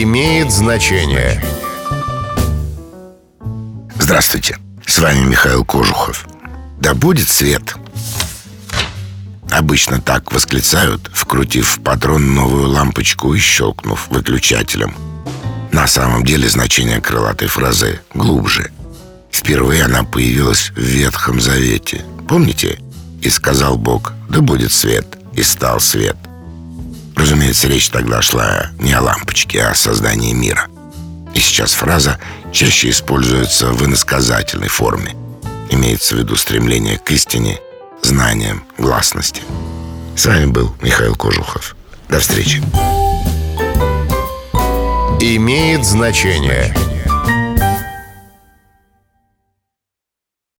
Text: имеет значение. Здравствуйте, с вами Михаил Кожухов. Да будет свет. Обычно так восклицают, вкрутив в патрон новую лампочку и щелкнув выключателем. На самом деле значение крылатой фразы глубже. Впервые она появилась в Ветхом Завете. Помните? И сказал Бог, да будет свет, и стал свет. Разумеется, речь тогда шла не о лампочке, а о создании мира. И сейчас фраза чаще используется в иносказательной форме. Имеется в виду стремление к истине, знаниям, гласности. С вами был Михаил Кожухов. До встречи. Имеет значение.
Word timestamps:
имеет 0.00 0.50
значение. 0.50 1.42
Здравствуйте, 3.98 4.56
с 4.86 4.98
вами 4.98 5.26
Михаил 5.26 5.64
Кожухов. 5.64 6.26
Да 6.80 6.94
будет 6.94 7.28
свет. 7.28 7.74
Обычно 9.50 10.00
так 10.00 10.32
восклицают, 10.32 11.10
вкрутив 11.12 11.68
в 11.68 11.82
патрон 11.82 12.34
новую 12.34 12.68
лампочку 12.68 13.34
и 13.34 13.38
щелкнув 13.38 14.08
выключателем. 14.08 14.94
На 15.72 15.86
самом 15.86 16.24
деле 16.24 16.48
значение 16.48 17.00
крылатой 17.00 17.48
фразы 17.48 18.00
глубже. 18.14 18.70
Впервые 19.30 19.84
она 19.84 20.04
появилась 20.04 20.70
в 20.70 20.80
Ветхом 20.80 21.40
Завете. 21.40 22.02
Помните? 22.28 22.78
И 23.20 23.28
сказал 23.28 23.76
Бог, 23.76 24.12
да 24.30 24.40
будет 24.40 24.72
свет, 24.72 25.18
и 25.34 25.42
стал 25.42 25.80
свет. 25.80 26.16
Разумеется, 27.22 27.68
речь 27.68 27.88
тогда 27.88 28.20
шла 28.20 28.72
не 28.80 28.92
о 28.94 29.00
лампочке, 29.00 29.62
а 29.62 29.70
о 29.70 29.74
создании 29.76 30.32
мира. 30.32 30.66
И 31.34 31.38
сейчас 31.38 31.72
фраза 31.72 32.18
чаще 32.50 32.90
используется 32.90 33.68
в 33.68 33.86
иносказательной 33.86 34.66
форме. 34.66 35.14
Имеется 35.70 36.16
в 36.16 36.18
виду 36.18 36.34
стремление 36.34 36.98
к 36.98 37.08
истине, 37.12 37.60
знаниям, 38.02 38.64
гласности. 38.76 39.40
С 40.16 40.26
вами 40.26 40.46
был 40.46 40.74
Михаил 40.82 41.14
Кожухов. 41.14 41.76
До 42.08 42.18
встречи. 42.18 42.60
Имеет 45.20 45.84
значение. 45.84 46.74